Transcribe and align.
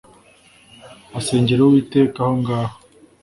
asengera 1.19 1.61
uwiteka 1.63 2.19
aho 2.23 2.33
ngaho. 2.41 2.75